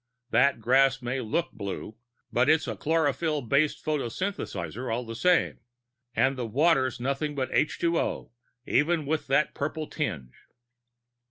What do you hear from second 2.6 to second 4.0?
a chlorophyll based